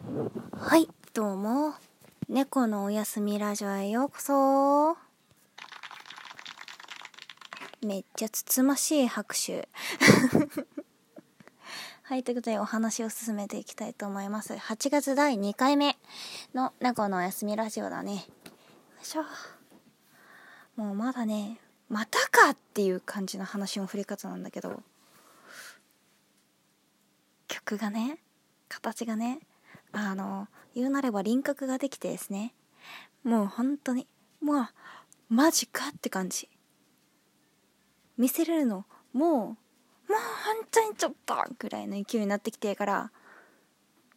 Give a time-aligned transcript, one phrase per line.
[0.00, 1.74] はい、どうも。
[2.28, 4.96] 猫のおやすみラジオへようこそ。
[7.84, 9.68] めっちゃつつましい拍手。
[12.04, 14.54] はい、ということでお話を進めていきたいと思います。
[14.54, 15.98] 8月第2回目
[16.54, 18.14] の猫のおやすみラジオだね。
[18.14, 18.20] よ
[19.02, 19.24] いしょ。
[20.76, 24.80] もうまだね、またかっていう感じの話の振り方なんだけど、
[27.48, 28.20] 曲がね、
[28.68, 29.40] 形がね、
[29.92, 32.54] あの、言うなれば輪郭ができてですね、
[33.24, 34.06] もう本当に、
[34.40, 34.68] もう、
[35.28, 36.48] マジかって感じ。
[38.16, 39.56] 見せれるの、もう、もう
[40.08, 40.16] 本
[40.70, 43.10] 当にちょっとぐらいの勢いになってきてから、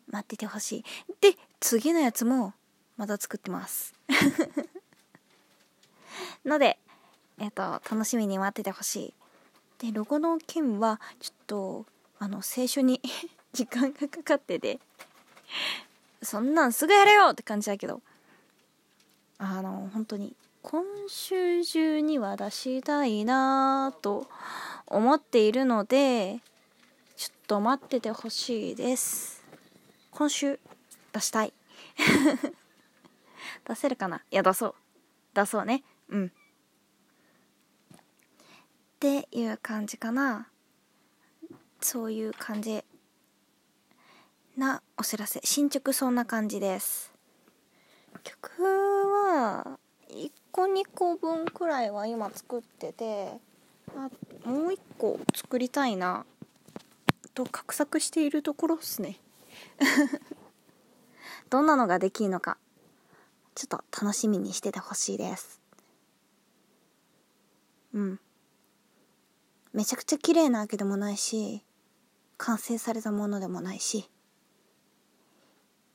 [0.07, 0.83] 待っててほしい。
[1.21, 2.53] で、次のやつも、
[2.97, 3.93] また作ってます。
[6.45, 6.77] ので、
[7.37, 9.13] えっ、と、楽しみに待っててほしい。
[9.79, 11.85] で、ロゴの件は、ちょっと、
[12.19, 13.01] あの、清書に
[13.53, 14.79] 時間がかかってて、
[16.21, 18.01] そんなんすぐやれよって感じだけど、
[19.37, 24.27] あの、本当に、今週中には出したいなと
[24.85, 26.39] 思っているので、
[27.15, 29.43] ちょっと待っててほしいです。
[30.11, 30.59] 今週、
[31.11, 31.53] 出したい。
[33.67, 34.17] 出せるかな？
[34.17, 34.75] いや、出そう。
[35.33, 35.83] 出そうね。
[36.09, 36.27] うん。
[36.27, 36.29] っ
[38.99, 40.47] ていう感じかな。
[41.79, 42.83] そういう感じ
[44.57, 45.39] なお知らせ。
[45.43, 47.13] 進捗そんな感じです。
[48.23, 53.39] 曲は1個2個分くらいは今作ってて
[53.95, 54.09] あ
[54.47, 56.25] もう1個作りたいな
[57.33, 59.17] と画策しているところっすね。
[61.49, 62.57] どんなのができるのか
[63.55, 65.61] ちょっと楽しみにしててほしいです。
[67.93, 68.19] うん。
[69.71, 71.63] めちゃくちゃ綺麗なわけでもないし
[72.37, 74.10] 完成されたものでもないし。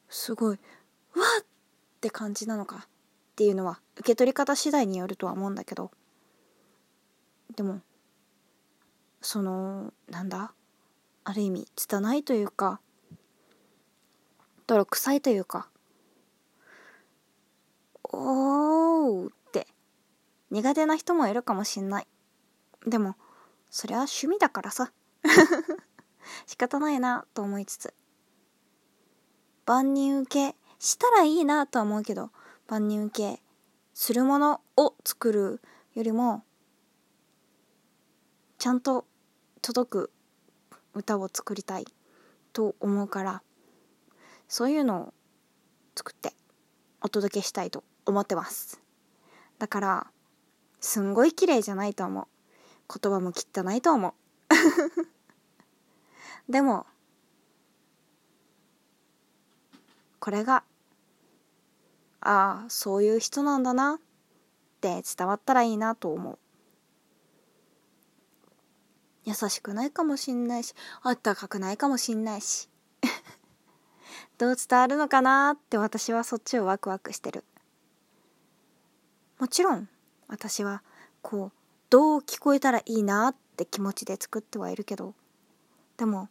[0.08, 0.58] すごい。
[1.14, 1.44] わっ
[1.96, 2.88] って感じなのかっ
[3.36, 5.90] ていうのは受け取り方次第によるとは思うんだけど。
[7.56, 7.80] でも
[9.20, 10.52] そのなんだ？
[11.24, 12.80] ある意味拙いというか
[14.68, 15.68] 泥臭いというか
[18.04, 19.66] おーって
[20.50, 22.06] 苦手な人もいるかもしんない。
[22.86, 23.16] でも
[23.70, 24.92] それは趣味だからさ。
[26.46, 27.94] 仕方ないなと思いつつ。
[29.66, 32.30] 万人受けしたらいいなとは思うけど
[32.68, 33.42] 万人受け
[33.94, 35.60] するものを作る
[35.94, 36.42] よりも
[38.58, 39.04] ちゃんと
[39.62, 40.10] 届く
[40.94, 41.84] 歌を作りたい
[42.52, 43.42] と思うから
[44.48, 45.14] そういうのを
[45.94, 46.32] 作って
[47.02, 48.80] お届けしたいと思ってます。
[49.58, 50.06] だから
[50.80, 52.26] すんごい綺麗じゃないと思う。
[53.00, 54.12] 言葉も汚いと思う。
[56.52, 56.86] でも
[60.26, 60.64] これが
[62.20, 63.98] ああそういう人なんだなっ
[64.80, 66.38] て伝わったらいいなと思う。
[69.24, 72.68] 優しくないかもしんないしあったかくないかもしんないし
[74.36, 77.44] どう伝わるのかなって私はそっちをワクワクしてる。
[79.38, 79.88] もちろん
[80.26, 80.82] 私は
[81.22, 81.58] こう
[81.88, 85.14] どう聞こえたらいいなって気持ちで作ってはいるけど
[85.96, 86.30] でも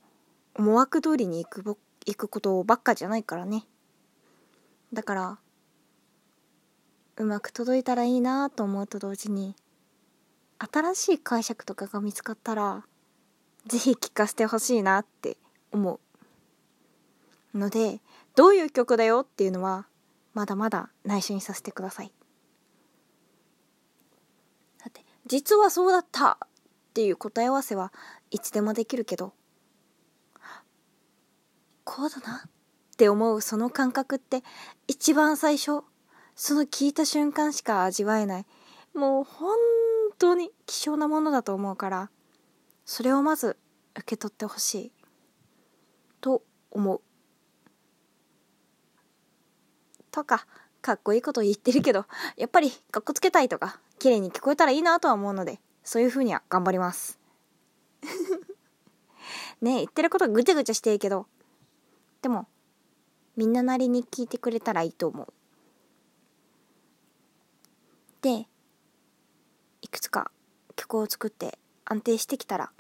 [0.54, 3.66] 思惑通りに行くぼ行くことばっかじゃないからね。
[4.94, 5.40] だから
[7.18, 9.56] うまく届いたらいいなと思うと同時に
[10.60, 12.84] 新しい解釈とかが見つかったら
[13.68, 15.38] ぜひ聴かせてほしいなって
[15.72, 16.00] 思
[17.54, 17.58] う。
[17.58, 18.02] ので
[18.36, 19.88] どういう曲だよっていうのは
[20.34, 22.12] まだまだ内緒にさせてください。
[24.80, 26.38] だって実はそうだったっ
[26.94, 27.94] ていう答え合わせは
[28.30, 29.34] いつでもできるけど
[31.86, 32.44] こうだな。
[32.96, 34.42] って思うその感覚って
[34.88, 35.84] 一番最初
[36.34, 38.46] その聞いた瞬間しか味わえない。
[38.94, 39.58] もう本
[40.18, 42.10] 当に希少なものだと思うから
[42.86, 43.58] それをまず
[43.96, 44.92] 受け取ってほしい。
[46.22, 46.42] と
[46.72, 47.02] 思う。
[50.10, 50.48] とか
[50.82, 52.06] かっこいいこと言ってるけど
[52.38, 57.20] やっぱりかっこつけたいとか綺麗に聞こえたらいいなとは思うのでそういうふうには頑張ります。
[59.60, 61.28] ね言ってることぐちゃぐちゃしてるけど
[62.22, 62.48] でも
[63.36, 65.34] みんななりに聞いてくれたらいいと思う。
[68.22, 68.48] で
[69.84, 70.32] いくつか
[70.76, 72.72] 曲を作って安定してきたら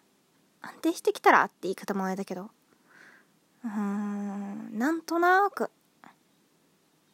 [0.61, 2.49] 安定してきたらって言い方もあれだけど
[3.63, 5.69] うーんなんとなく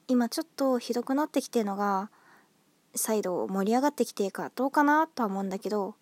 [0.08, 2.10] 今ちょっとひどくなってきてるのが
[2.96, 5.96] 再度盛り上がってきてるかどうかなとは思うんだけど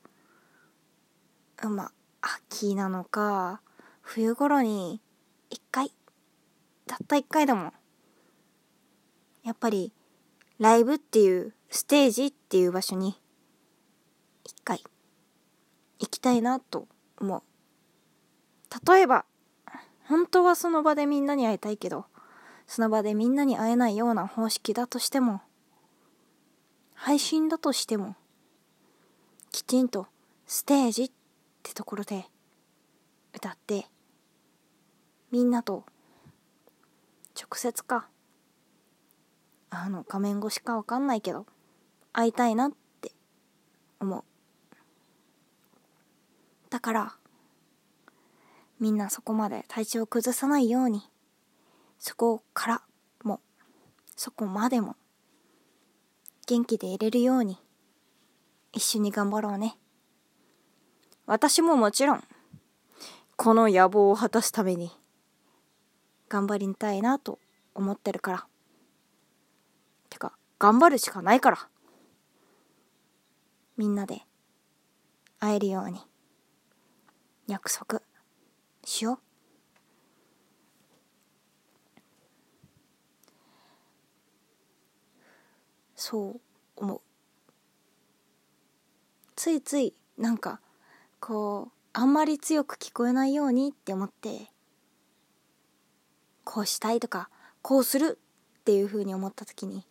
[1.63, 1.91] まあ
[2.21, 3.61] 秋なのか
[4.01, 5.01] 冬頃に
[5.49, 5.91] 一回
[6.89, 7.71] たった一回でも
[9.43, 9.93] やっぱり
[10.57, 13.15] ライブっていうステージっていう場所に
[14.43, 14.83] 一回
[15.99, 16.87] 行きたいなと
[17.19, 17.43] 思う。
[18.91, 19.25] 例えば
[20.05, 22.05] 本当はその場でみんなに会いたいけど
[22.65, 25.41] その場でみんなに会えないような方式だとしても
[26.95, 28.15] 配信だとしても
[29.51, 30.07] きちんと
[30.47, 31.11] ステージっ
[31.61, 32.25] てところで
[33.35, 33.85] 歌って
[35.31, 35.85] みんなと
[37.51, 38.07] 直接か。
[39.71, 41.45] あの画面越しかわかんないけど
[42.11, 43.11] 会いたいなって
[43.99, 44.23] 思う。
[46.69, 47.15] だから
[48.79, 51.01] みんなそこまで体調を崩さないように
[51.97, 52.81] そこから
[53.23, 53.41] も
[54.15, 54.95] そこまでも
[56.47, 57.57] 元気でいれるように
[58.73, 59.77] 一緒に頑張ろうね。
[61.25, 62.23] 私ももちろん
[63.35, 64.91] この野望を果たすために
[66.29, 67.39] 頑張りたいなと
[67.73, 68.47] 思ってるから。
[70.09, 71.67] てか頑張るしかないから。
[73.75, 74.21] みんなで
[75.39, 75.99] 会えるように
[77.47, 78.01] 約束
[78.83, 79.19] しよう。
[85.95, 86.41] そう
[86.75, 87.01] 思う。
[89.35, 90.59] ついついなんか
[91.19, 94.51] こうあんまり強く聞こえないようにって思って
[96.43, 97.29] こうしたいとか
[97.61, 98.19] こうする
[98.59, 99.85] っていうふうに思った時に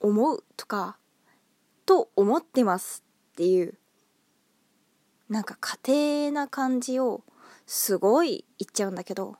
[0.00, 0.96] 思うとか
[1.86, 3.02] と思ってます
[3.32, 3.74] っていう
[5.28, 7.22] なんか家庭な感じを
[7.66, 9.36] すごい言っちゃうんだけど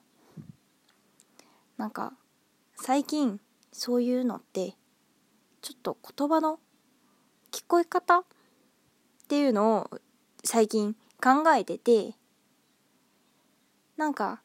[1.77, 2.13] なんか
[2.75, 3.39] 最近
[3.71, 4.75] そういうのって
[5.61, 6.59] ちょっと言葉の
[7.51, 8.23] 聞こえ方っ
[9.27, 9.99] ていうのを
[10.43, 12.13] 最近考えてて
[13.97, 14.41] なんか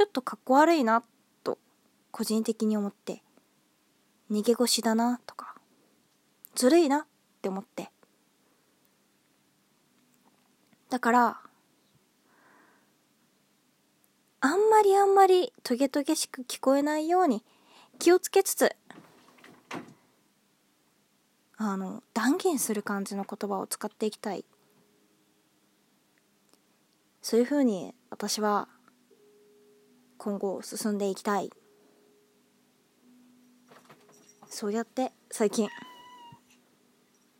[0.00, 1.04] ちょっとかっこ悪いな
[1.44, 1.58] と
[2.10, 3.22] 個人的に思って
[4.30, 5.56] 逃げ腰だなとか
[6.54, 7.02] ずるいなっ
[7.42, 7.90] て思って。
[10.88, 11.40] だから
[14.40, 17.44] あんまりあんまりトゲトゲしく聞こえないように
[17.98, 18.74] 気をつけつつ
[21.58, 24.46] あの断言する感じの言葉を使っていきたい。
[27.20, 28.66] そういうふうに私は
[30.22, 31.50] 今後進んでいきたい。
[34.50, 35.66] そうやって最近。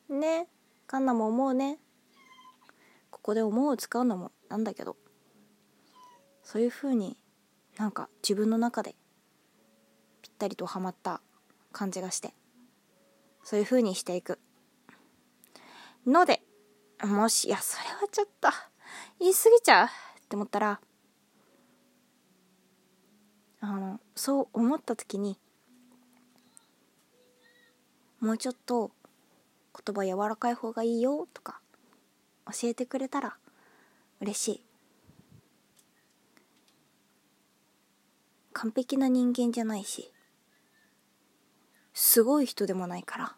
[0.09, 0.49] ね。
[0.87, 1.77] カンナも思うね。
[3.11, 4.97] ここで思うを使うのもなんだけど。
[6.43, 7.19] そういう風に
[7.77, 8.97] なんか自分の中で
[10.23, 11.21] ぴったりとはまった
[11.73, 12.33] 感じがして。
[13.44, 14.38] そういう風にしていく。
[16.06, 16.41] ので
[17.05, 18.49] もしいやそれはちょっと
[19.19, 19.88] 言い過ぎちゃうっ
[20.31, 20.81] て思ったら
[23.61, 25.39] あのそう思った時に
[28.21, 28.91] もうちょっと
[29.85, 31.61] 言葉柔らかい方がいいよとか
[32.47, 33.37] 教えてくれたら
[34.21, 34.65] 嬉しい。
[38.53, 40.12] 完璧な人間じゃないし
[41.95, 43.37] すごい人でもないから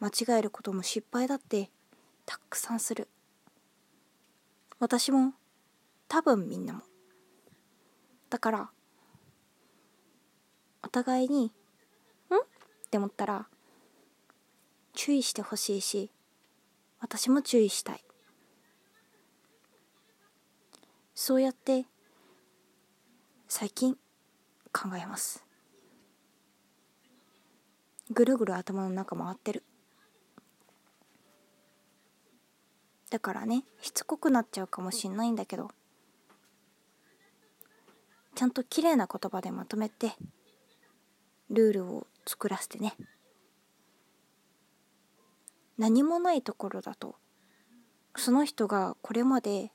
[0.00, 1.70] 間違えることも失敗だって
[2.24, 3.08] たくさんする。
[4.78, 5.32] 私も
[6.08, 6.82] 多分みんなも。
[8.30, 8.70] だから
[10.82, 11.46] お互いに
[12.30, 12.38] 「ん?」っ
[12.90, 13.48] て思ったら
[14.94, 16.10] 注意してほしいし
[17.00, 18.04] 私も注意したい。
[21.14, 21.86] そうやって
[23.48, 23.94] 最近
[24.72, 25.44] 考えます。
[28.10, 29.64] ぐるぐる頭の中回ってる。
[33.10, 35.70] だからねしつこくなっちゃうかもしんないんだけど。
[38.36, 40.12] ちゃんと綺麗な言葉でまとめて
[41.48, 42.94] ルールを作らせてね。
[45.78, 47.16] 何もないところだと
[48.14, 49.72] その人がこれまで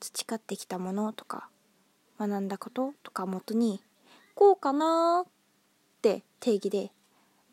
[0.00, 1.48] 培ってきたものとか
[2.18, 3.80] 学んだこととか元に
[4.34, 5.30] こうかなっ
[6.00, 6.90] て定義で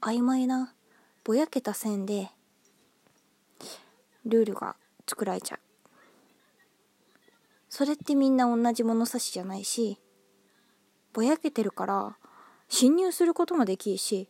[0.01, 0.73] 曖昧な
[1.23, 2.31] ぼやけた線で
[4.25, 4.75] ルールが
[5.07, 5.59] 作られちゃう。
[7.69, 9.99] それってみんな同じ物差しじゃないし
[11.13, 12.17] ぼやけてるから
[12.67, 14.29] 侵入することもできるし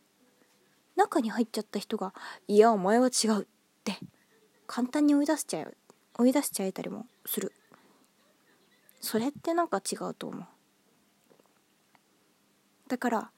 [0.96, 2.14] 中に入っちゃった人が
[2.48, 3.46] 「いやお前は違う」っ
[3.84, 3.98] て
[4.66, 5.76] 簡単に追い出しちゃう
[6.18, 7.52] 追い出しちゃえたりもする。
[9.00, 10.46] それってなんか違うと思う。
[12.88, 13.30] だから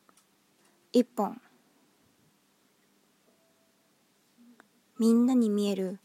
[0.93, 1.41] 一本
[4.99, 6.01] みんなに見える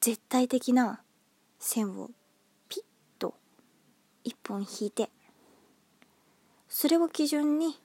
[0.00, 1.02] 絶対的な
[1.58, 2.10] 線を
[2.68, 2.84] ピッ
[3.18, 3.34] と
[4.24, 5.10] 一本引いて
[6.78, 7.80] それを基準に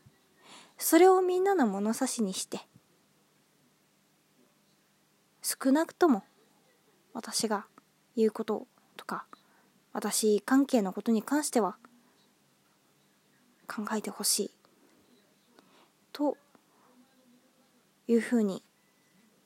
[0.78, 2.60] それをみんなの物差しにして
[5.42, 6.26] 少なくとも
[7.14, 7.68] 私が
[8.18, 8.68] 言うこと
[8.98, 9.28] とか
[9.94, 11.78] 私関係のことに関しては
[13.66, 14.52] 考えてほしい
[16.12, 16.36] と
[18.10, 18.62] いうふうに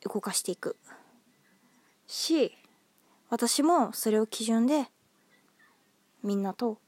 [0.02, 0.76] 動かしていく。
[2.08, 2.52] し
[3.30, 4.88] 私もそれを基準で
[6.24, 6.80] みんなと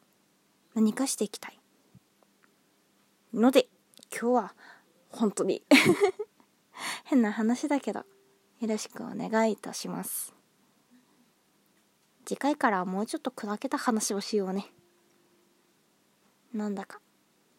[0.73, 1.56] 何かしていきたい。
[3.37, 3.69] ので
[4.11, 4.55] 今日は
[5.09, 5.63] 本当に
[7.05, 7.99] 変な話だけど
[8.59, 10.33] よろしくお願いいたします。
[12.25, 14.73] 次回からもうちょっと砕けた話をしようね。
[16.53, 16.99] なんだか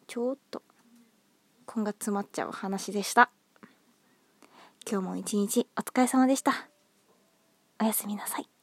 [0.07, 0.61] ちょっと
[1.65, 3.31] 今が詰まっちゃう話でした。
[4.89, 6.69] 今日も一日お疲れ様でした。
[7.81, 8.58] おやすみなさい。